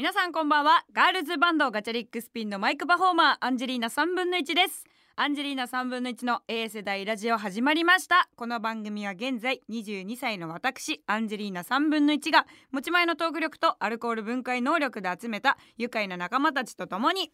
[0.00, 0.82] 皆さんこんばんは。
[0.94, 4.86] ガールズバンドガチャリックスピンのマイクパフォーマーアンジェリーナ3分の1です。
[5.14, 8.30] アンジェリーナ3分の1の A 世代ラジオ始まりました。
[8.34, 17.30] この番組は現在22歳の私アンジェリーナ3分の1が持ち前のトーク力とアルコール分解能力で集めた愉快な仲間たちと共に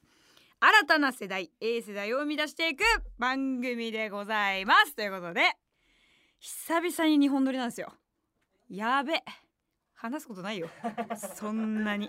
[0.58, 2.82] 新たな世代 A 世代を生み出していく
[3.16, 4.96] 番組でございます。
[4.96, 5.52] ということで
[6.40, 7.92] 久々に日本撮りなんですよ。
[8.68, 9.22] やべ。
[9.96, 10.68] 話すことないよ。
[11.34, 12.08] そんなに。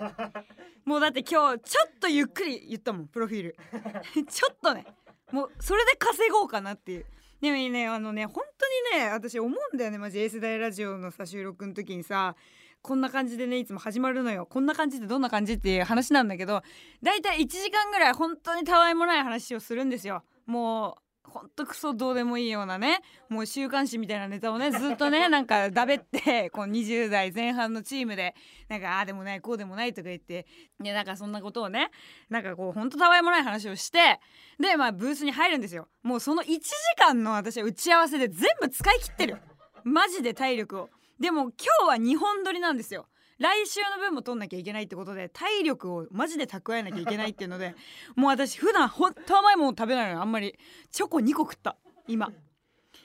[0.85, 3.55] もうだって今日ちょっとゆっくり言ったもんプロフィール。
[4.29, 4.85] ちょっとね。
[5.31, 7.05] もうそれで稼ごうかなっていう。
[7.41, 12.35] でもねあのね本当にね私思うんだよねマジ A 世代ラジオのさ収録の時にさ
[12.81, 14.45] こんな感じでねいつも始まるのよ。
[14.45, 16.63] こんな感じってどんな感じっていう話なんだけど
[17.01, 20.23] だいたい1時間ぐらい本当にたわいもない話をするんですよ。
[20.45, 28.33] もうほんとクソどうでもいいようなねもう週刊誌みたいなネタをねずっとね なんかだべってこう20代前半のチームで
[28.69, 30.47] なんかああでもないこうでもないとか言って
[30.79, 31.91] でなんかそんなことをね
[32.29, 34.19] なんかこうほんとたわいもない話をして
[34.59, 35.89] でまあブースに入るんですよ。
[36.01, 39.37] もうその1時間の私は打ち合わせで全部使い切ってる
[39.83, 40.89] マジで体力を。
[41.19, 41.51] でも今
[41.85, 43.07] 日は2本撮りなんですよ。
[43.39, 47.75] 来週の分も取んなきゃいけないってことで体力をマジで蓄えなきゃいけないっていうので
[48.15, 50.57] もう私普段ほんと甘いもの食べないのあんまり。
[50.91, 51.77] チョコ2個食った
[52.07, 52.31] 今。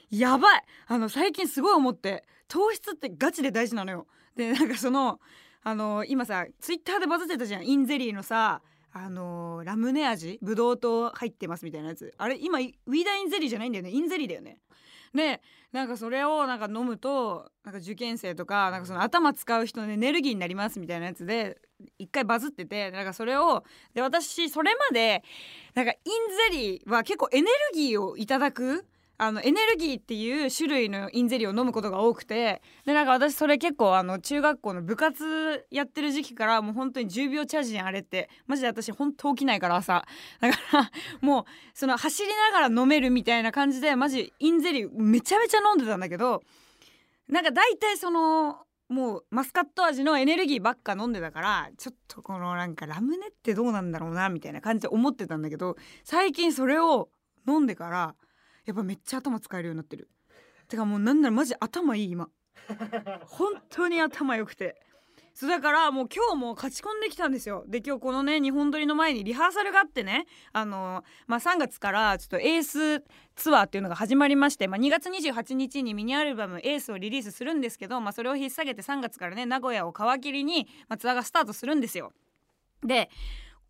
[0.09, 0.63] やばい。
[0.87, 4.07] あの最近すごい思って糖質ってガチで大事なのよ。
[4.35, 5.19] でなんかその
[5.63, 7.67] あの今さツイッターでバズってたじゃん。
[7.67, 8.61] インゼリーのさ
[8.91, 10.39] あのラムネ味？
[10.41, 12.13] ブドウ糖入ってますみたいなやつ。
[12.17, 13.91] あれ今ウィーダインゼリーじゃないんだよね？
[13.91, 14.59] インゼリーだよね？
[15.13, 21.57] でなんかそれをなんか飲むとなんか受験生とかなんかその頭使う人のエネルギーになりますみたいなやつで
[21.97, 25.23] 一回バズっててなんかそれをで私それまで
[25.75, 25.97] なんかイン
[26.51, 28.85] ゼリーは結構エネルギーをいただく
[29.17, 40.05] あのエネルギーっていう種類のインゼリーを飲むことが多くてでなんか私それ結構あの中学校の部活やってる時期からもう本当に10秒チャージにあれってマジで私本当起きないから朝。
[40.41, 46.41] だからもうその走りながら飲めるみたいな感じでマジインゼリーめちゃめちゃ飲んでたんだけど
[47.29, 57.09] なんか大体そのもうマスカット味のエネルギーばっか飲んでたからちょっとこのなんかラムネってどうなんだろうなみたいな感じで思ってたんだけど最近それを
[57.47, 58.15] 飲んでから
[58.65, 60.09] やっぱめっちゃ頭使えるようになってる。
[60.67, 62.29] てかもうなんならマジ頭いい今。
[63.25, 64.81] 本当に頭良くて。
[65.35, 67.65] そうだからもう今日も勝ち込んできたんですよ。
[67.67, 70.27] で今日このね日本撮りの前にリハーサルがあってね。
[70.51, 73.03] あのまあ3月からちょっとエース
[73.35, 82.13] ツアーっていうのが始まりまして、まあ、2月28日にミニアルバム「エースをリリースするんですけど、まあ、それを引っ提げて3月からね名古屋を皮切りに、まあ、ツアーがスタートするんですよ。
[82.83, 83.09] で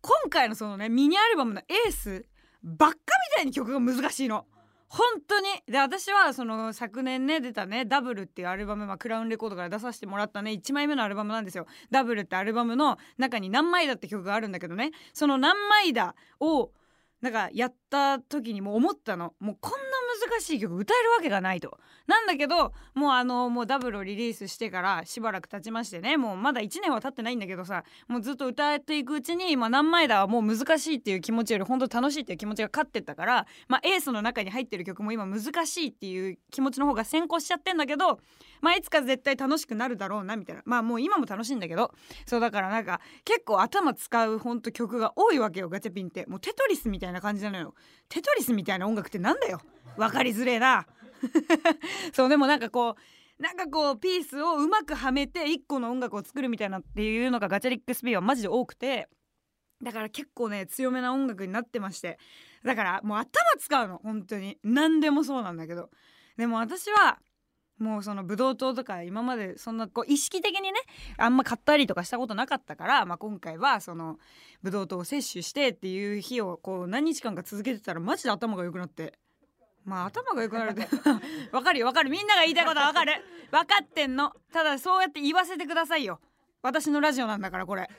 [0.02, 2.26] 今回のそのねミニアルバムの「エース」
[2.62, 3.00] ばっかみ
[3.36, 4.46] たいに曲が難しいの。
[4.96, 11.66] 本当にで私はその昨年ね出たね「ダブルっていうアルバム、まあ、クラウンレコードから出させてもらったね1枚目のアルバムなんですよ。
[11.90, 16.70] ダブルってアルバムの中に「何枚だ」って曲があるんだけどねその「何枚だ」を
[17.24, 19.32] なんかやった時にも思ったの。
[19.40, 19.78] もうこんな
[20.30, 21.78] 難しい曲歌えるわけがないと。
[22.06, 26.18] なんだけどもうあのもうダブルをリリースしてからしばらく経ちましてね。
[26.18, 38.20] もうまだ1年は経ってないんだけどさもうずっと歌っていくうちに今何枚だはもう難しいっていう気持ちより本当楽しいっていう気持ちが勝ってったからまあエースの中に入ってる曲も今難しいっていう気持ちの方が先行しちゃってんだけど
[38.60, 40.62] まあいつか絶対楽しくなるだろうなみたいな。
[40.66, 41.92] まあもう今も楽しいんだけど。
[42.26, 46.24] そうだからなんか結構頭使うほんと曲が多いわけよガチャピンって。
[46.26, 47.13] もうテトリスみたいな。
[47.14, 47.74] な感じなのよ。
[48.08, 49.60] テトリスみたいな音楽ってなんだよ。
[49.96, 50.86] 分かりづれえな。
[52.12, 52.96] そうでもなんかこ
[53.38, 59.08] うなんかこうピースをうまくはめて一個の音楽を作るみたいなっていうのがガチャリックスピンはマジで多くて。
[59.82, 62.18] だから結構ね強めな音楽になってまして。
[62.64, 63.98] だからもう頭使うの。
[63.98, 64.58] 本当に。
[64.62, 65.90] 何でもそうなんだけど。
[66.36, 67.18] でも私は
[67.78, 70.80] もうそのブドウ糖とか今までそんなこう意識的にね
[71.16, 74.18] あんま買ったりとかしたことなかったから、まあ、今回はその
[74.62, 79.14] ブドウ糖を摂取してっていう日をこう何日間か続けてたらマジで頭が良くなって。
[79.84, 80.88] まあ頭が良くなるって。
[81.52, 81.86] わかるよ。
[81.86, 82.08] わかる。
[82.08, 83.12] みんなが言いたいことはわかる。
[83.50, 84.32] 分かってんの。
[84.50, 86.20] ただそうやって言わせてくださいよ。
[86.62, 87.90] 私のラジオなんだからこれ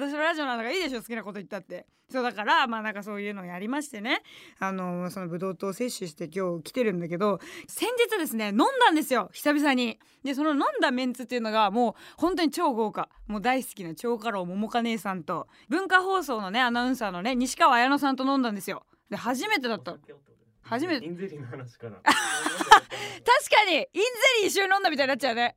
[0.00, 1.86] 私のラジオなんだからいいでしょ好きなこと言ったって。
[2.10, 4.22] そうだからまあなんかそういうのをやりましてね。
[4.58, 9.98] あのそのブドウ糖を摂取して今日来てるんだけど先日ですね飲んだんですよ久々に。
[10.24, 13.08] でその飲んだメンツっていうのがもう本当に超豪華。
[13.26, 18.84] もう大好きな超過労桃花姉さんと文化放送のねアナウンサーのね西川綾乃さんと飲んだんですよ。
[19.10, 19.96] で初めてだった。
[20.62, 21.06] 初めて。
[21.06, 23.88] インゼリーの話から 確かにインゼ
[24.42, 25.56] リー一緒に飲んだみたいになっちゃうね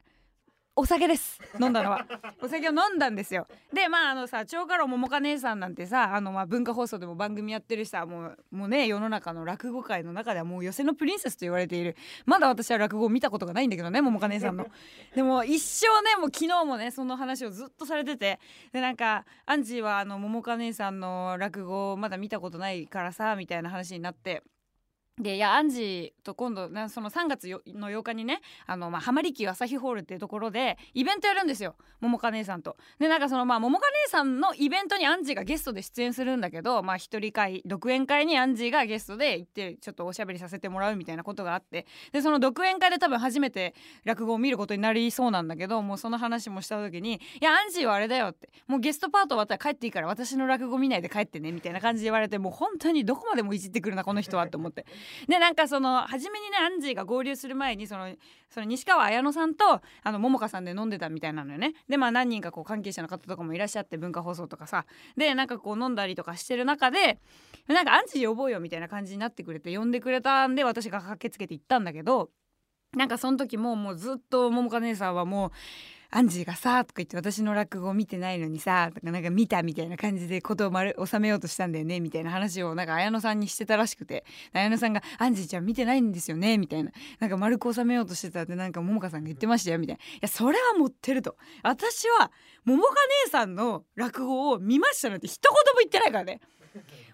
[0.81, 1.39] お酒です。
[1.59, 2.07] 飲んだのは。
[2.41, 3.45] お酒を飲んだんですよ。
[3.71, 11.95] でまああのさ長家老桃花姉さんなんてさあのまあ文化放送でも番組やってるしさもうもうね世の中の落語界の中ではもう寄せのプリンセスと言われている。
[12.25, 14.65] まだ私は落語を見たことがないんだけどね桃花姉さんの。
[15.13, 18.39] でも一生ねもう昨日もねその話をずっとされてて。
[18.71, 24.41] でなんかアンジーはあの桃花姉さんの落語まだ見たことないからさみたいな話になって
[25.21, 32.75] でいやアンジーと今度その3月の8日にねあの、まあ、浜離宮朝日ホールっていうところでイベントやるんですよ桃花姉さんと。
[33.00, 54.85] でなんかそのまあ桃花姉さんのイベントにアンジーがゲストで出演するんだけどまあ一人会独演会にアンジーがゲストで行ってちょっとおしゃべりさせてもらうみたいなことがあってでその独演会で多分初めて落語を見ることになりそうなんだけどもうその話もした時に「いやアンジーはあれだよ」って「もうゲストパート終わったら帰っていいから私の落語見ないで帰ってね」みたいな感じで言われてもう本当にどこまでもいじってくるなこの人はって思って。
[55.27, 58.13] でなんかその初めにねアンジーが合流する前にその
[58.49, 61.73] その西川綾乃さんとあの桃香さんで飲んでたみたいなのよね。
[61.87, 64.85] でまあ何人かこう関係者の方とかもいらっしゃって文化放送とかさ。
[65.17, 67.19] でなんかこう飲んだりとかしてる中で
[67.67, 72.29] なんかアンジー呼ぼうよみたいな感じになってくれて呼んでくれたんで私が駆けつけて行ったんだけど
[72.95, 75.51] なんかその時ももうずっと桃香姉さんはもう
[76.11, 86.91] アンジーがさ」とか言って私の落語を見てないのにさとかなんか見たみたいな感じでことを丸収めようとしたんだよねみたいな話をなんか綾乃さんにしてたらしくて綾乃さんが「アンジーちゃん見てないんですよね」みたいな。
[87.19, 91.37] なんか丸く収めようとしてたってなんか桃香さんが言ってましたよみたいな「いやそれは持ってる」と。
[91.63, 92.31] 私は
[92.65, 92.93] 桃香
[93.25, 96.41] 姉さんの落語を見ましたなんて一言も言ってないからね。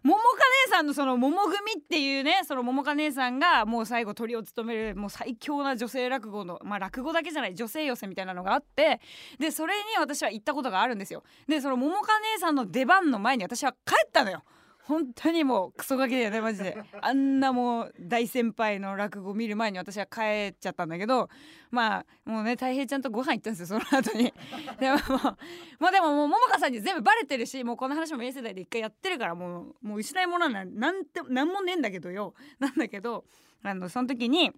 [0.03, 0.37] 桃花
[0.67, 9.01] 姉さんのその桃組っていうねその桃花姉さんがもう最後鳥を務めるもう最強な女性落語のまあ落語だけじゃない女性寄せみたいなのがあって
[9.39, 11.23] でそれに私は行ったことがあるんですよ。
[11.47, 14.43] でその桃花姉さんの出番の前に私は帰ったのよ。
[14.87, 16.77] 本当にもうクソガキだよねマジで。
[17.01, 21.29] あんなもう大先輩の落語見る前に私は帰っちゃったんだけど
[21.71, 24.33] まあもうね太平ちゃんとご飯行ったんですよその後に。
[24.79, 25.37] でももう
[25.79, 32.33] まあでももう桃香さんに全部バレてるしもうこの話も A 世代で一回やってるからもうもう失い物はなんてなんもねえんだけどよ。
[32.59, 33.25] なんだけど
[33.63, 34.53] あのその時に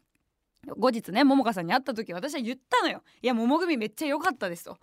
[0.78, 4.78] 後日ね桃香さんに会った時私は言ったのよ「いや桃組めっちゃ良かったです」と。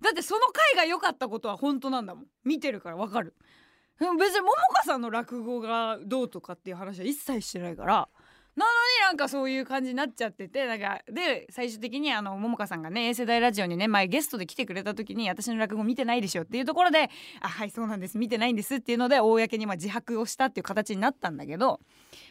[0.00, 2.26] だってその回が良かったことは本当なんだもん。
[2.44, 3.34] 見てるからわかる
[3.98, 8.08] 別に桃花さんの落語がどうとかっていう話は一切してないから。
[8.58, 8.66] なのに
[9.04, 17.08] なんかそういう感じになっちゃっててなんかで最終的にあの桃香さんがね A 世代ラジオにね前ゲストで来てくれた時に私の落語見てないでしょっていうところで
[17.40, 21.78] 「あはいそうなんです見てないんです」っていうので公にま自白をしたっていう形になったんだけど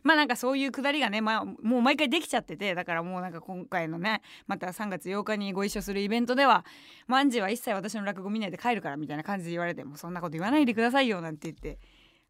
[0.03, 6.65] まあなんかそういうくだりがね、まあ、もう毎回できちゃっててだからもうなんか今回のねまた3月8日にご一緒するイベントでは
[7.07, 11.79] 「マンジは一切私の落語見ないで帰るから」みたいな感じで言われてもそんなこと言わないでくださいよなんて言って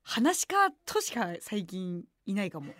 [0.03, 2.73] 話し家としか最近いないかも。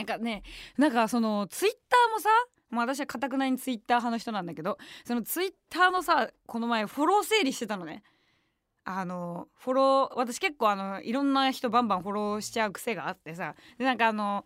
[0.00, 0.42] なんかね
[0.78, 2.28] なんかそのツイッターもさ
[2.70, 8.02] まあ、私はかたくなにツイッター派の人なんだけどそのツイッターのさこの前フォロー整理してたのね。
[8.84, 14.44] あのフォロー私結構あのいろんな人バンバンフォローしちゃう癖があってさでなんかあの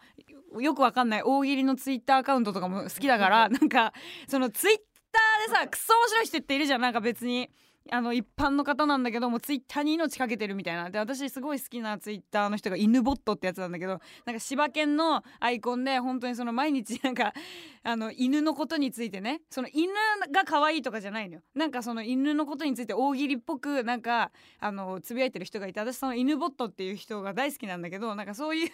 [0.60, 3.92] よくわかんない大喜利のツイッターアカウントとかも好きだからなんか
[4.26, 4.76] そのツイッ
[5.12, 7.48] ターでさクソ面白い人っているじゃんなんか別に
[7.90, 10.90] あの一般の方なんだけどもツイッターに命かけてるみたいな。
[10.90, 17.34] で私すごい好きなツイッターの人が犬ボットってやつなんだけどなんか柴犬のアイコンで本当にその毎日なんか
[17.82, 19.42] あの犬のことについてね。
[19.50, 19.92] その犬
[20.32, 21.42] が可愛いとかじゃないのよ。
[21.54, 28.70] なんかその犬のことについて大喜利っぽくなんかあのつぶやいてる人がいて私その犬ボットっていう人が大好きなんだけどなんかそういう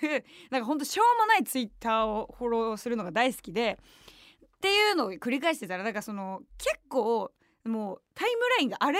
[0.50, 3.78] なんかほんとしょうもないツイッターをフォローするのが大好きで
[4.56, 7.32] っていうのを繰り返してたらなんかその結構
[7.64, 8.98] もうタイムラインが荒れ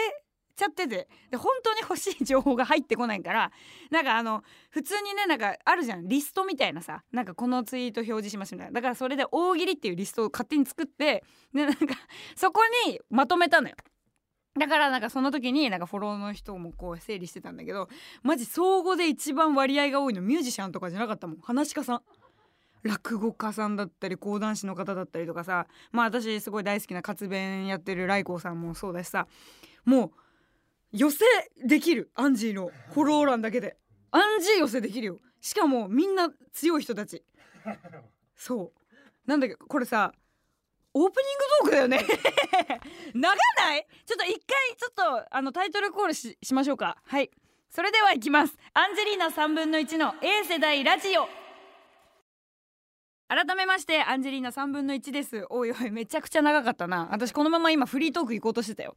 [0.57, 3.51] ちゃっててで本当に欲しい情報が入ってこないから
[3.91, 6.07] なんかあの普通にねなんかあるじゃん。
[6.07, 8.73] リストみたいなさなんかこのツイート表示しますみたいな。
[8.75, 11.79] だからそれで大喜利っていうリストを勝手に作ってでなんか
[12.37, 13.75] そこにまとめたのよ。
[14.59, 17.89] だからなんかその時になんかフォローの人もこう整理してたんだけど
[18.23, 20.21] マジ総合で一番割合が多いの。
[20.21, 21.39] ミュージシャンとかじゃなかったもん。
[21.39, 22.03] 話し家さん。
[22.83, 29.27] 落語家さんだったり講談師の方だったりとかさまあ私すごい大好きな活弁やってる来光さんもそうだしさ
[29.85, 30.11] もう
[30.93, 31.25] 寄せ
[31.65, 33.77] できるアンジーのフォロー欄だけで。
[34.11, 35.19] アンジー寄せできるよ。
[35.41, 37.23] しかもみんな強い人たち。
[38.35, 38.81] そう。
[39.25, 40.13] なんだけどこれさ
[40.93, 42.05] オープニングトークだよね。
[43.15, 43.87] 長ない？
[44.05, 46.97] ちょっと一回ちょっとあのタイトルコールししましょうか。
[47.05, 47.31] はい。
[47.69, 48.59] それではいきます。
[48.75, 51.29] アンジェリーナ3分の1の A 世代ラジオ。
[53.31, 55.47] 改めましてアンジェリーナ3分の1です。
[55.51, 57.07] おいおいめちゃくちゃ長かったな。
[57.13, 58.97] 私このまま今フリートーク行こうとしてたよ。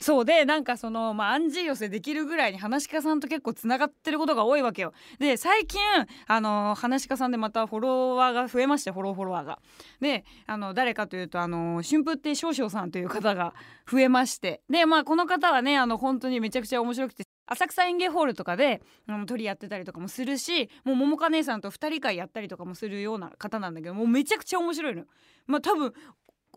[0.00, 4.92] そうでなんかそのまあアンジー寄せできるぐらいに話し家さんと結構つながってることが多いわけよ。
[5.18, 5.80] で最近
[6.26, 9.58] あの話し家さんでまたフォロワーが増えましてフォローフォロワーが。
[9.98, 13.54] であの誰かというとあの春風亭少々さんという方が
[13.90, 14.60] 増えまして。
[14.68, 25.04] でまあこの方はねあの本当にめちゃくちゃ面白くて浅草園芸ホールとかであの鳥やってたりとかもするしもう桃花姉さんと2人会やったりとかもするような方なんだけどもうめちゃくちゃ面白いの。
[25.46, 25.92] まあ多分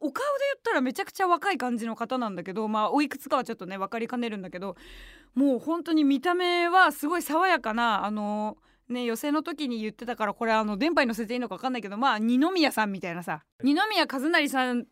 [0.02, 4.76] お顔で言ったらめちゃくちゃ若い感じの方なんだけどまあおいくつかはちょっとね分かりかねるんだけど
[5.34, 14.86] もう本当に見た目はすごい爽やかなあのーね寄席の時に言ってたからこれあの電波に乗せていいのか分かんないけどまあ二宮さんみたいなさ二宮和也さん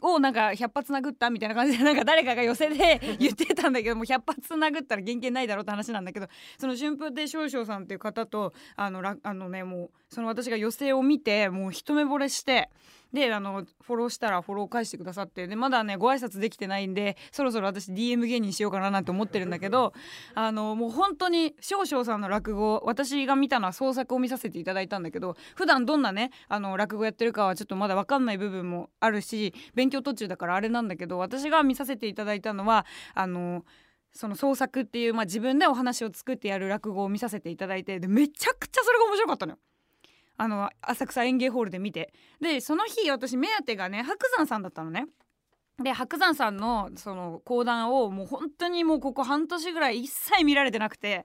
[0.00, 6.26] をなんか100発殴ったみたいな感じでなんか誰かが寄せで 言ってたんだけども100発殴ったら原型ないだろうって話なんだけど
[6.58, 12.70] その春風亭少々さんっていう方とあのあのねもうその私が寄席を見てもう一目惚れして
[13.12, 19.92] であのフォローしたらフォロー返してくださってでまだねご挨拶できてないんでそろそろ私 DM 芸人しようかななんて思ってるんだけど
[20.34, 33.64] あのもう本当に少々さんの落語私が見たのは創作を見させていただいたんだけど普段どんなねあの落語やってるかはちょっとまだ分かんない部分もあるし勉強途中だからあれなんだけど私が見させていただいたのはあの
[34.14, 39.58] その創作っていう、まあ、自分でお話を作ってやる落語を見させていただいてでめちゃくちゃそれが面白かったのよ。
[40.36, 42.12] あの浅草園芸ホールで見て。
[42.40, 45.06] でその日私目当てがね白山さんだったのね。
[45.82, 51.24] で白山さんのその講談をもう本当にもうここ半年ぐらい一切見られてなくて。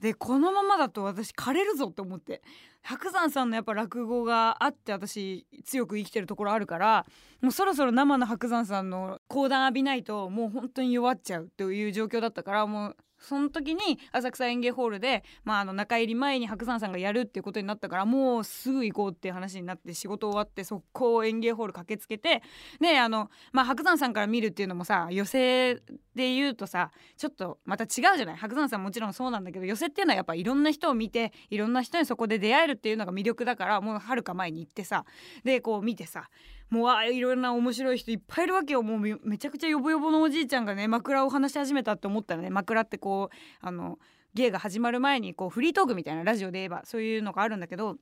[0.00, 2.42] でこのままだと私枯れるぞって思って。
[2.82, 7.06] 白山さんのやっぱ落語があって私強く生きてるところあるから
[7.42, 22.42] もうそろそろ生の白山さんの講談浴びないともう本当に弱っちゃうっていう状況だったからもうその時に浅草園芸ホールで、まあ、あの中入り前に白山さんがやるっていうことになったからもうすぐ行こうっていう話になって仕事終わって速攻園芸ホール駆けつけて
[22.80, 25.80] であの、まあ、白山さんから見るっていうのもさ寄席
[26.14, 28.36] で言うとさちょっとまた違うじゃない？
[28.36, 35.04] 白山さんもちろんそうなんだけど寄席っていうのはやっぱいろんな人を見ていろんな人にそこで出会えるっていうのが魅力だからもうはるか前に行ってさ
[35.44, 36.28] でこう見てさ
[36.70, 38.82] もうあいろんな面白い人いっぱいいるわけよ。
[38.82, 42.50] もうめちゃくちゃヨボヨボのおじいちゃんがね枕を話し始めたって思ったらね。
[42.50, 43.98] 枕ってこうあの
[44.34, 47.96] 芸が始まる前にこうフリートークみたいなラジオで言えばそういうのがあるんだけど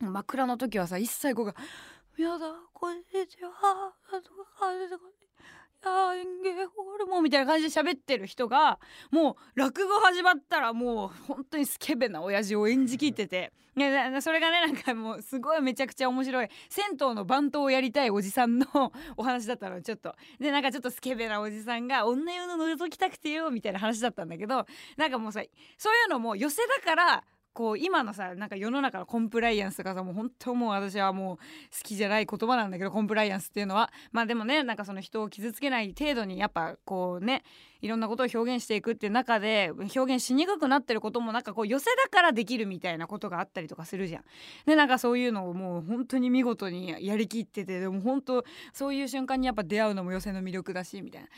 [0.00, 1.54] 枕の時はさ一切こうが
[2.18, 3.94] 「やだこんにちは」
[5.84, 8.78] や演芸ホルモンみたいな感じで喋ってる人が
[9.10, 16.48] もう落語始まったらもう本当にスケベな親父を演じきってて、ね、それがねなんかもうすごいめちゃくちゃ面白い。
[16.68, 18.66] 銭湯の番頭をやりたいおじさんの
[19.16, 19.82] お話だったの。
[19.82, 20.14] ちょっと。
[20.38, 25.42] でなんかちょっとスケベなおじさんが女湯の覗きたくてよみたいな話だったんだけどなんかもうさ
[25.76, 27.24] そういうのも寄せだから
[27.54, 31.42] こう今のさなんか世の中のコンプライアンスとかさもう本当もう私はもう好
[31.84, 37.44] きじゃない言葉なんだけどコンプライアンスっていうのはまあでもねなんかその人を傷つけない程度にやっぱこうね
[37.84, 44.24] いろんなことを表現していくっていう中で表現しにくくなってることもなんかこう寄せだからできるみたいなことがあったりとかするじゃん。
[44.64, 51.28] でなんかそういうのをもう本当に見事にやりきっててでも本当そういう瞬間にやっぱ出会うのも寄せの魅力だしみたいな。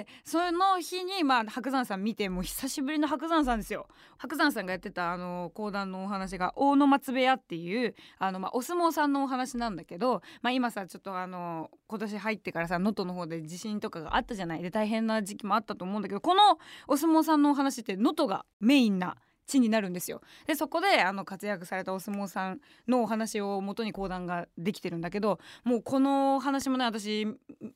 [0.00, 3.86] でその日にまあ白山さん見てもう久しぶりの白山さんですよ。
[4.16, 16.58] 白山さんがやってたあの講談のお話が大野松部屋っていうあのまあお相撲さんのお話なんだけど、まあ、今さちょっとあの今年入ってからさ能登の方で地震とかがあったじゃないで大変な時期もあったと思うんだけどこの
[16.88, 20.22] お相撲さんのお話って能登がメインな地になるんですよ。
[20.46, 27.26] でそこであの活躍されたお相撲さんのお話をもとに講談ができてるんだけどもうこの話もね私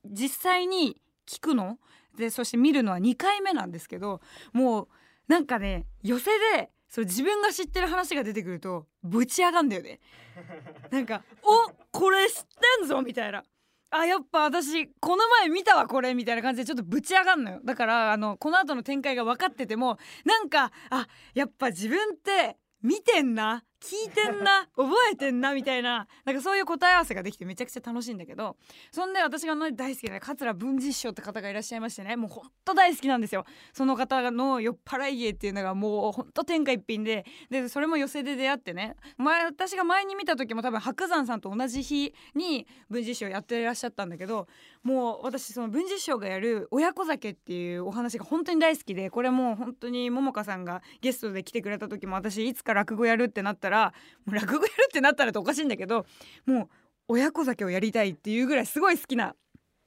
[0.07, 1.79] 実際に聞くの？
[2.17, 4.21] でそして見るのは2回目なんですけど
[4.53, 4.89] もう
[5.29, 10.01] なんかね寄せでそれ自分が知ってる話が出てくるとぶち上がんだよね。
[10.91, 12.45] なんか「おこれ知っ
[12.79, 13.45] てんぞ」みたいな。
[13.91, 17.61] あやっぱ私この前見たわこれみたいな感じでちょっとぶち上がんのよ。
[17.65, 28.57] だからあのこの後の展開が分かっててもなんかあやっぱ自分って見てんな聞いてんな覚えてんなみたいななんかそういう答え合わせができてめちゃくちゃ楽しいんだけど
[28.91, 33.45] そんで私が大好きな桂文治師匠って方がいらっしゃいましてねもうほんと大好きなんですよ。
[33.73, 44.49] その方の酔っ払い芸っていうのがもうほんと天下一品ででそれも寄席で出会ってね前私が前に見た時も多分白山さんと同じ日に文治師匠やってらっしゃったんだけど
[44.83, 53.93] もう私その文治師匠がやる「親子酒」っていうお話が本当に大好きでこれもう本当に桃香さんがゲストで来てくれた時も私いつか落語やるってなったらら
[54.25, 56.07] もう落語やるってなったらとおかしいんだけど
[56.47, 56.69] もう
[57.09, 59.35] 親子酒をやりたいっていうぐらいすごい好きな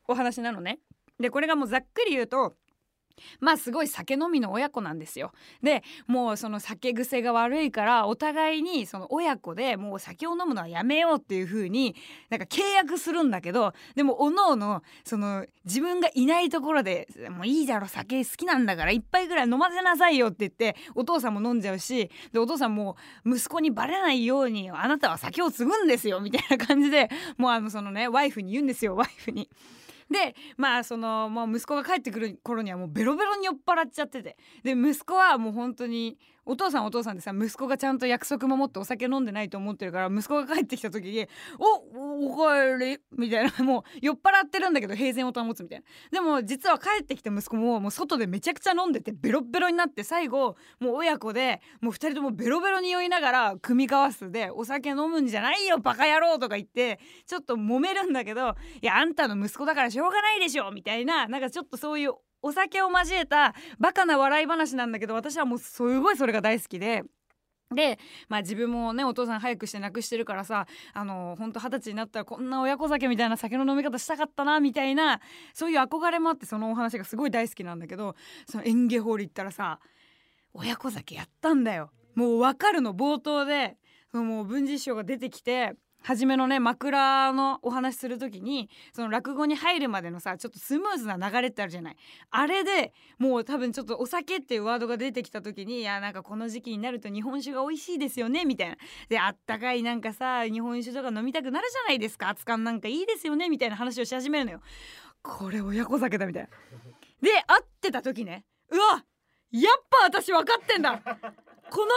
[0.07, 0.79] お話なのね。
[1.19, 2.55] でこれがもうざっくり言うと
[3.39, 11.95] まあすごい酒飲みの親子なんですよでもうその酒癖が悪いからお互いにその親子でもう酒を飲むのはやめようっていう風に
[12.29, 29.49] なんか契約するんだけどでもおのおのその自分がいないところで「もういいだろ酒好きなんだから一杯ぐらい飲ませなさいよ」って言ってお父さんも飲んじゃうしでお父さんも息子にバレないように「あなたは酒を継ぐんですよ」みたいな感じでもうあのそのねワイフに言うんですよワイフに。
[30.11, 34.37] でまあそのもう息子が帰ってくる頃にはもうベロベロに酔っ払っちゃってて。
[34.63, 41.27] で息子はもう本当にお父さんお父さんでさ息子がちゃんと約束守ってお酒飲んでないと思ってるから息子が帰ってきた時に
[41.59, 43.63] 「おおかえり」みたいな。
[43.63, 45.85] もう酔っ払ってるんだけど平然を保つみたいな。
[46.11, 67.03] でも実は帰ってきた息子ももう外でめちゃくちゃ飲んでてベロベロになって最後もう親子でもう2人ともベロベロに酔いながら組み交わすで「お酒飲むんじゃないよバカ野郎」とか言ってちょっと揉めるんだけど「いやあんたの息子だからしょうがないでしょ」みたいななんかちょっとそういうお酒を交えたバカな笑い話なんだけど私はもうすごいそれが大好きで。
[67.73, 75.21] でまあ自分もねお父さん早くして亡くしてるからさあのほんと二十歳になったらこんな親子酒みたいな酒の飲み方したかったなみたいな
[75.53, 79.79] そういう憧れもあってそのお話がすごい大好きなんだけどその演芸ホール行ったらさ
[80.53, 83.77] 親子酒やったんだよもう分かるの冒頭で
[84.11, 91.95] もう文治師匠が出てきて初めのね枕のお話しする時にその落語に入るまでのさちょっとスムーズな流れってあるじゃない。
[92.29, 98.77] あれでもう多分ちょっとお酒っていうワードが出てきた時にいやなんかこの時期になると日本酒が美味しいですよねみたいな。
[99.09, 102.29] であったかいなんかさ日本酒とか飲みたくなるじゃないですか。
[102.29, 104.61] 熱燗なんかいいですよねみたいな話をし始めるのよ。
[105.21, 106.49] これ親子酒だみたいな。
[107.21, 108.45] で会ってた時ね。
[108.69, 109.03] うわ
[109.51, 111.01] やっぱ私分かってんだ。
[111.71, 111.89] この流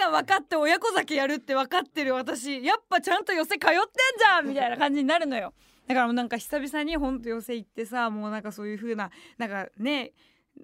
[0.00, 2.62] れが分かって親子酒やるって分かってる私。
[2.64, 5.54] やっぱちゃんと寄せ通ってんじゃんみたいな感じになるのよ。
[5.86, 10.12] だからもうなんか久々にほんと寄せ行ってさもうなんかそういう風ななんかね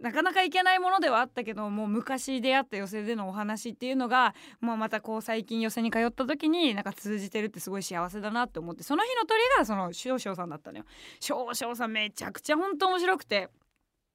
[0.00, 10.85] なかなかいけないものではあったけどもう昔出会った寄せでのお話っていうのが、まあ、またこう最近寄せに通った時になんか通じてるってすごい幸せだなって思ってその日の鳥がその少々さんだったのよ。
[11.21, 13.49] 少々さんめちゃくちゃほんと面白くて。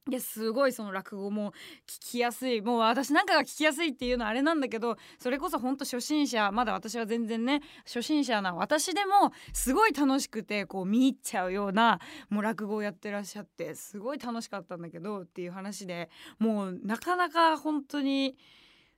[0.10, 1.53] いやすごいその落語も
[1.88, 18.36] 聞きやすいもう私なんかが聞きやすいっていうのはあれなんだけどそれこそほんと初心者まだ私は全然ね初心者な私でもすごい楽しくてこう見入っちゃうようなもう落語をやってらっしゃってすごい楽しかったんだけどっていう話でもうなかなか本当に。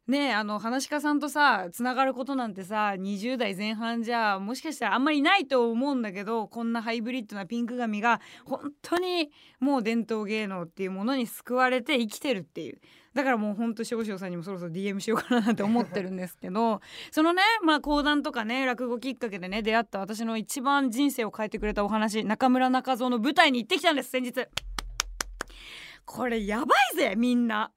[0.08, 12.80] ねあの話し家さんとさつながることなんてさ20代前半じゃもしかしたらあんまりないと思うんだけどこんなハイブリッドなピンク髪が本当にもう伝統芸能っていうものに救われて生きてるっていう。
[13.14, 24.46] だからもうほんと少々さんにもそろそろ DM しようかななんて思ってるんですけどそのねまあ講談とかね落語きっかけでね出会った私の一番人生を変えてくれたお話中村中蔵の舞台に行ってきたんです先日。
[26.04, 27.72] これやばいぜみんな。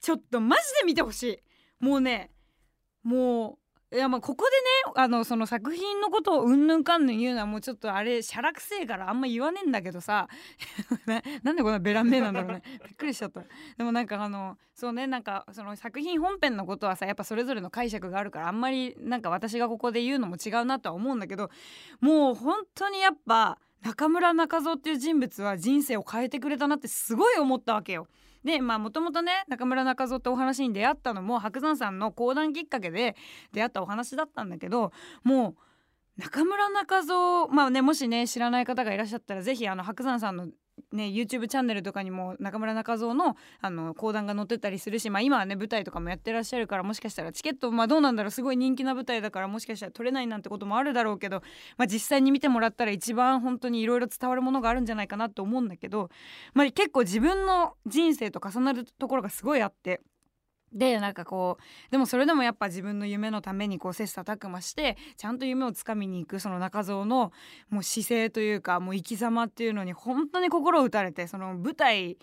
[0.00, 1.38] ちょっとマジで見てほしい。
[1.80, 2.30] もうね
[3.02, 4.50] もういやまあここで
[4.90, 10.28] ねあのその作品のことをうんぬんかんぬん言うのはもうちょっとあれしゃらくせえからあんま言わねえんだけどさ。
[11.44, 12.62] なんでこんなベランメなんだろうね。
[12.84, 13.42] びっくりしちゃった。
[13.76, 21.50] でもなんかあのそうねなんかその作品本編のことはさやっぱそれぞれの解釈があるからあんまりなんか私がここで言うのも違うなとは思うんだけど
[22.00, 28.08] もう本当にやっぱ中村中蔵っていう人物は人生を変えてくれたなってすごい思ったわけよ。
[28.44, 33.16] でまあもともとね中村中蔵ってお話に出会ったのも白山さんの講談きっかけで
[33.52, 40.48] 出会ったお話だったんだけどもう中村中蔵まあねもしね知らない方がいらっしゃったら是非あの白山さんの
[40.92, 51.42] ね YouTube チャンネルとかにも中村中蔵のあの講談が載ってたりするし、まあ、今はね舞台とかもやってらっしゃるからもしかしたらチケットまあどうなんだろうすごい人気な舞台だからもしかしたら取れないなんてこともあるだろうけど、
[51.76, 56.10] まあ、実際に見てもらったら一番本当にいろいろ伝わるものがあるんじゃないかなと思うんだけど、
[56.54, 60.00] まあ、結構自分の人生と重なるところがすごいあって。
[60.74, 67.32] でなんかこうでもそれでもやっぱ自分の夢のためにこう切磋琢磨してちゃんと夢をつかみに行くその中蔵の
[67.70, 72.18] もう姿勢というかもう生き様っていうのに本当に心を打たれてその舞台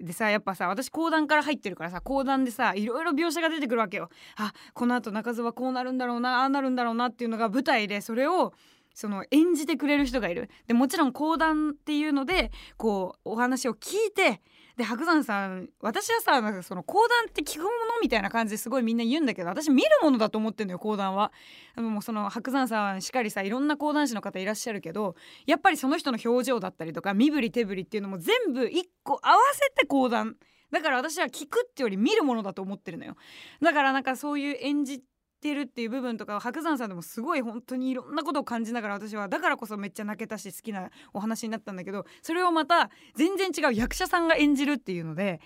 [0.00, 4.08] でさやっぱさ私講談から入ってるからさ講談でさいろいろ描写が出てくるわけよ。
[4.36, 8.52] あこのあと中蔵はこうなるんだろうなああなるんだろうなっていうのが舞台でそれを
[8.94, 14.40] その演じてくれる人がいるでもちろん講談っていうのでこうお話を聞いて
[14.76, 21.32] で白山さん私はさなんかその講談って聞くものみたいな感じですごいみんな言うんだけど私見るものだと思ってんのよ講談は。
[21.76, 25.14] もうその白山さんしっかりさいろんな講談師の方いらっしゃるけど
[25.46, 30.36] やっぱりその人の表情だったりとか身振り手振りっていうのも全部一個合わせて講談
[30.70, 33.16] だから私は聞くってより見るものだと思ってるのよ
[33.60, 35.02] だからなんかそういう演じ
[35.42, 45.40] てるっていう部分とか白山さんでもすごい本当にいろんなことを感じながら私はだからこそめっちゃ泣けたし好きなお話になったんだけどそれをまた全然違う役者さんが演じるっていうので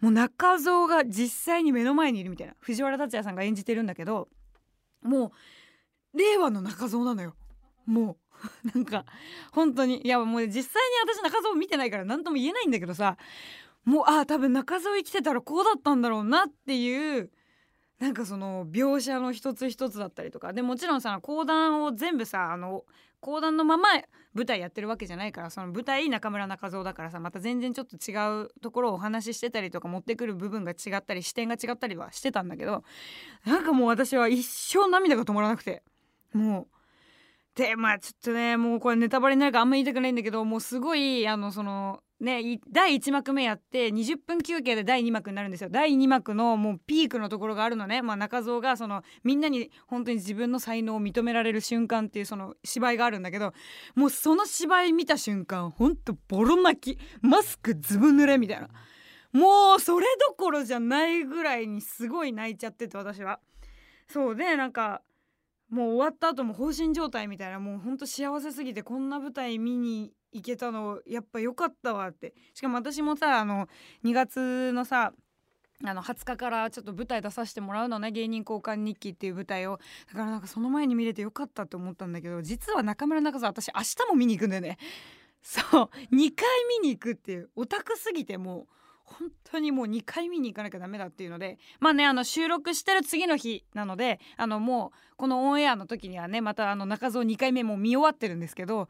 [0.00, 4.28] もう中蔵が実際に目の前にいるみたいな藤原竜也さんが演じてるんだけど
[5.02, 5.32] も
[6.14, 7.34] う令和の中蔵なのよ。
[7.86, 8.18] も
[8.64, 9.04] うなんか
[9.52, 10.04] 本当に。
[10.04, 13.16] いやもう実際に私中蔵見てないから何とも言えないんだけどさ
[13.84, 17.30] もうああ多分中蔵生きてたらこうだったんだろうなっていう
[18.00, 22.84] なんかその描写の一つ一つだったりとかでもちろんさ講談を全部さあの
[23.20, 23.88] 講談のまま
[24.32, 32.84] 舞台やってるわけじゃないからその舞台中村中蔵だからさまた全然ちょっと違うところをお話ししてたりとか持ってくる部分が違ったり視点が違ったりはしてたんだけど
[33.44, 35.82] なんかもう私は一生涙が止まらなくて
[36.32, 36.66] もう。
[37.54, 45.70] でまあちょっとねもうこれネタバレになるかあんま言いたくないんだけどもうすごいあのそのね第1幕目やって20分休憩で第2幕になるんですよ。
[45.70, 53.52] 第2幕のもうピークのところがあるのね、まあ、中蔵がそのみんなに本当に自分の才能を認められる瞬間っていうその芝居があるんだけど
[53.94, 56.98] もうその芝居見た瞬間ほんとボロ泣き。
[57.22, 58.68] マスクずぶ濡れみたいな。
[59.32, 63.40] もうそれどころじゃないぐらいにすごい泣いちゃってて私は。
[64.08, 65.02] そうでなんか
[65.70, 72.34] もう終わった後も放心状態みたいなもうほんと幸せすぎてこんな舞台見に行けたのやっぱ良かったわって。
[72.54, 73.68] しかも私もさあの
[74.04, 75.12] 2月のさ
[75.82, 79.78] あの20日からちょっと舞台出させてもらうのね芸人交換日記っていう舞台を。
[80.08, 84.78] だからなんかその前に見れてよかったって思ったんだけど実は中村中さん私明日も見に行くんだよね。
[85.42, 85.64] そう
[86.14, 86.46] 2回
[86.80, 87.50] 見に行くっていう。
[87.56, 88.79] オタクすぎてもう。
[89.18, 98.88] 本当にもう2回見に行かなきゃダメだっていうのでまあねあの収録してる次の日なのであのもうこのオンエアの時にはねまたあの中蔵2回目も見終わってるんですけど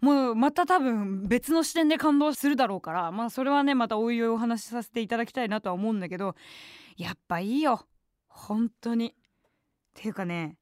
[0.00, 6.34] もうまた多分別の視点で感動するだろうからまあそれはねまたおいおいお話しさせていただきたいなとは思うんだけど
[6.96, 7.86] やっぱいいよ。
[8.28, 9.08] 本当に。
[9.08, 9.12] っ
[9.94, 10.56] ていうかね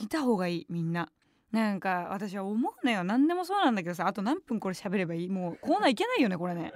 [0.00, 1.10] 見た方がいいみんな。
[1.52, 3.04] なんか私は思うのよ。
[3.04, 5.28] 何でもそうなんだけどさあと何分これ喋ればいい？
[5.28, 6.72] もうコーナーいけないよねこれね。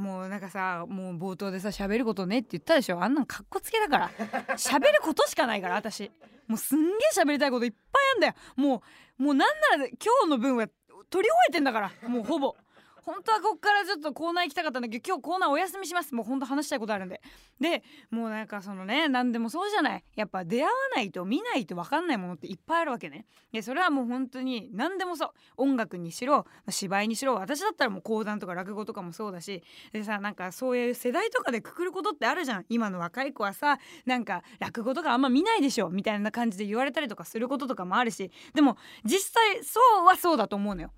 [0.00, 3.02] もうなんかさもう冒頭でさ喋ることねって言ったでしょ。
[3.02, 4.10] あんなんかっこつけだから。
[4.56, 6.10] 喋ることしかないから私。
[6.48, 8.34] もうすんげえ喋りたいこといっぱいあんだよ。
[8.56, 8.82] も
[9.18, 10.66] うもうなんなら今日の分は
[11.10, 12.08] 取り終えてんだから。
[12.08, 12.56] もうほぼ。
[13.04, 16.14] 本当はこっからちょっとコーナー行きたかったんだけど今日コーナーお休みします。
[16.14, 17.20] もう本当話したいことあるんで。
[17.60, 20.04] でもうなんかそのね何でもそうじゃない。
[20.16, 23.26] やっぱ出会わないと見ないと分かんないものっていっぱいあるわけね。
[23.52, 25.30] でそれはもう本当に何でもそう。
[25.56, 29.62] 音楽にしろ芝居にしろ私だったらもう講談とか落語とかもそうだし。
[29.92, 32.66] でさなんかそういう世代とかでくくることってあるじゃん。
[32.68, 38.30] 今の若い子はさなんか落語とかあんま見ないでしょみたいな感じで言われたりとかすることとかもあるし。
[38.54, 40.90] でも実際そうはそうだと思うのよ。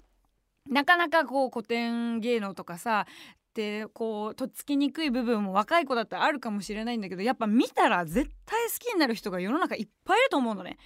[0.70, 3.06] なかなかこう古典芸能とかさ
[3.54, 10.78] でこうとっつきにくい部分も若い子だったらあるかもしれないんだけどやっぱ見たら絶対好きになる人が世の中いっぱいいると思うのね。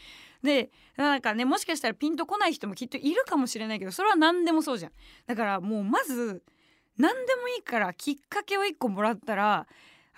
[0.42, 4.92] でなんかねもしかしたらピンとこない人もきっといるかもしれないけどそれは何でもそうじゃん。
[5.26, 6.42] だからもうまず
[6.98, 9.66] 何でもいいからきっかけを1個もらったら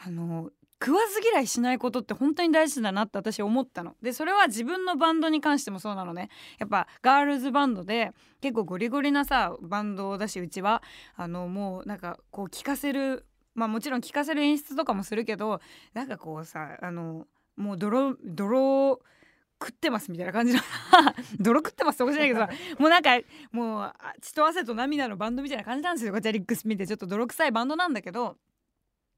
[0.04, 3.96] あの食わず嫌いしないことって本当に大事だなって私思ったの。
[4.00, 6.28] でそれは自分のバンドに関してもそうなのね。
[6.58, 10.82] やっぱガールズバンドで結構ゴリゴリなさバンドだしうちは。
[11.16, 15.60] あのもうなんかこう聴かせるまあもちろん聴かせる演出とかもするけど
[15.94, 19.00] なんかこうさあのもう泥泥
[19.60, 20.60] 食ってますみたいな感じの。
[21.40, 23.18] 泥食ってますとかじゃないけどさ もうなんか
[23.50, 26.12] もう血と汗と涙のバンドみたいな感じなんですよ。
[26.12, 26.86] ガチャリックス見て。
[26.86, 28.36] ちょっと泥臭いバンドなんだけど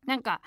[0.07, 0.41] なんか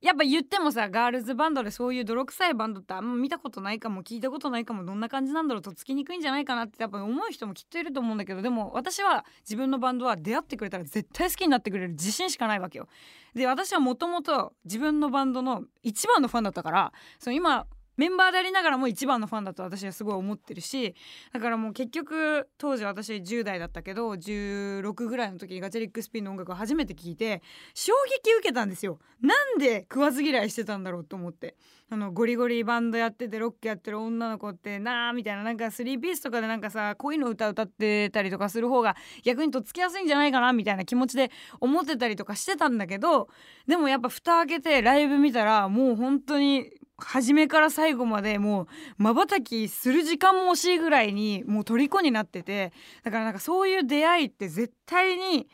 [0.00, 12.86] やっぱ言ってもさガールズバンドでそういう泥臭いバンドってあんま見たことないかも聞いたことないかもどんな感じなんだろうとつきにくいんじゃないかなってやっぱ思う人もきっといると思うんだけどでも私は自分のバンドは出会ってくれたら絶対好きになってくれる自信しかないわけよ。
[13.34, 17.66] で私はもともと自分のバンドの一番のファンだったからその今
[17.98, 20.94] メンバーでありながらも一番のファンだと私はすごい思ってるし
[21.32, 27.42] だからもう結局当時私10代だったけど16ぐらいの時にガチャリックスピンの音楽を初めて聴いて
[27.74, 27.92] 衝
[28.24, 28.98] 撃受けたんですよ。
[29.20, 31.56] なんで食わず嫌いしてたんだろうと思って。
[31.90, 41.30] あのゴリゴリバンドやっててロックやってる女の子ってなあみたいななんかスリーピースとかでなんかさ恋の歌歌ってたりとかする方が逆にとっつきやすいんじゃないかなみたいな気持ちで
[41.60, 43.28] 思ってたりとかしてたんだけど
[43.66, 48.66] でもやっぱ蓋開けてライブ見たらもう本当に初めから最後までもう
[48.98, 52.72] まばたきする時間も惜しいぐらいにもう虜になってて
[53.04, 55.48] だからなんかそういう出会いって絶対に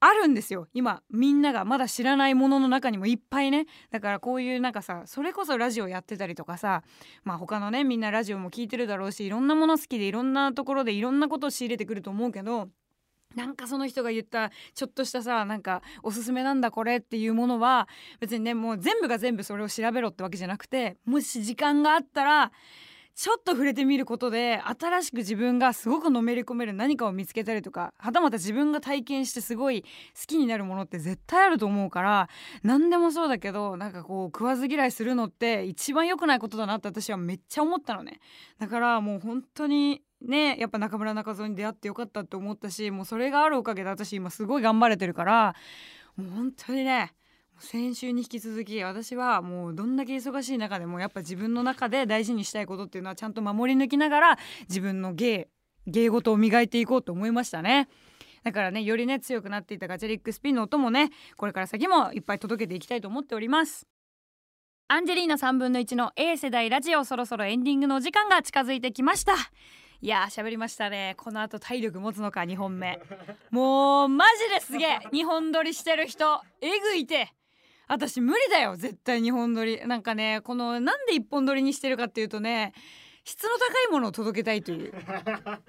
[0.00, 0.68] あるんですよ。
[0.74, 3.66] 今みんながまだ知らないものの中にもいっぱいね。
[3.90, 6.82] だからこういうなんかさそれこそラジオやってたりとかさ
[7.24, 12.68] まあ他のねみんなラジオも聞いてるだろうしいろんなもの好きでいろんなところでいろんなことを仕入れてくると思うけど
[13.34, 17.88] なんかその人が言ったちょっとしたさなんかおすすめなんだこれっていうものは
[18.20, 22.52] 別にねもう全部が全部それを調べろってわけじゃなくてもし時間があったら
[23.16, 29.88] ちょっと触れてみることで新しく自分がすごくのめり込める何かを見つけたりとかはたまた自分が体験してすごい好
[30.26, 32.28] きになるものって絶対あると思うから
[32.64, 38.18] 何でもそうだけどなんかこう食わず嫌いするのって一番良くないことだなって私はめっちゃ思ったのね。
[38.58, 45.54] だからもう本当にねやっぱ中村中蔵に出会ってよかったって思ったしもうそれがあるおかげで私今すごい頑張れてるから
[46.16, 47.12] もう本当にね
[47.58, 55.48] 先週に引き続き私はもうどんだけ忙しい中でもやっぱ自分の中で大事にしたいことっていうのはちゃんと守り抜きながら自分の芸
[55.86, 57.88] 芸事を磨いていこうと思いましたね。
[58.42, 63.86] だからねよりね強くなっていたガチャリックスピンの音もねこれから先もいっぱい届けていきたいと思っております。
[64.88, 69.34] アンジェリーナ3分の1の A 世代ラジオそろそろエンディングのお時間が近づいてきました。
[70.04, 71.14] いやー喋りましたね。
[71.16, 73.00] この後体力持つのか2本目。
[73.50, 74.98] もうマジですげえ。
[75.14, 77.32] 2本撮りしてる人えぐいて。
[77.88, 79.80] 私無理だよ絶対2本撮り。
[79.86, 82.74] なんかねこのなんで1本撮りにしてるかっていうとね
[83.24, 84.92] 質の高いものを届けたいという。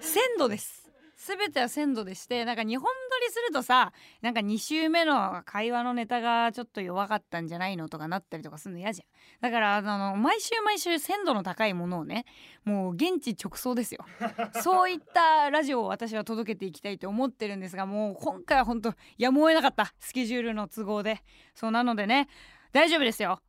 [0.00, 0.85] 鮮度です。
[1.26, 9.08] 全ては鮮度でしてなんか2本撮りするとさなんか2週目の会話のネタがちょっと弱かったんじゃないのとかなったりとかするの嫌じゃん。
[9.40, 12.26] だからあの毎週毎週鮮度の高いものをね
[12.64, 14.04] もう現地直送ですよ。
[14.62, 21.22] そういったラジオを私は届けていきたいと思ってるんですがもう今回は本当やむを得なかったスケジュールの都合で。
[21.54, 22.28] そうなのでね
[22.72, 23.40] 大丈夫ですよ。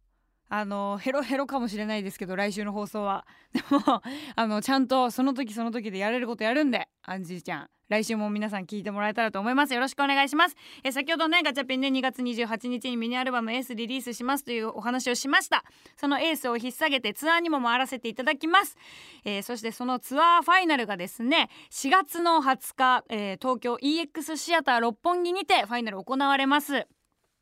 [0.50, 3.26] あのヘロヘロかもしれないですけど来週の放送は。
[3.54, 4.02] でも
[4.36, 7.70] あのちゃんとその時その時でやれることやるんでアンジーちゃん。
[7.90, 9.74] 来週も皆さん聞いてもらえたらと思います。
[9.74, 10.56] よろしくお願いします。
[10.84, 15.64] え先ほどねガチャピンね2月28日にミニアルバムエースリリースしますというお話をしました。
[15.96, 18.76] そのエースを引っ提げてツアーにも回らせていただきます、
[19.24, 26.88] えー、そしてそのツアーファイナルがですね4月の20日、えー、東京 EX シアター六本木にてファイナル行われます。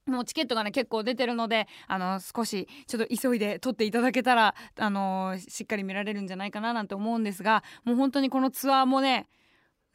[0.08, 9.28] もうチケットがね結構出てるのであの少しちょっと急いで取っていただけたらあのしっかり見られるんじゃないかななんて思うんですがもう本当にこのツアーもね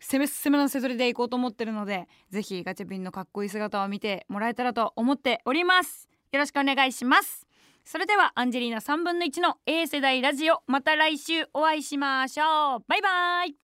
[0.01, 6.09] 攻め攻めのせぞりで行こうと思ってるのでぜひガチャピンのかっこいい姿を見てもらえたらと思っております。
[6.33, 7.47] よろしくお願いします。
[7.85, 12.85] それではアンジェリーナ3分の1の A 世代ラジオまた来週お会いしましょう。
[12.89, 13.57] バイバイ。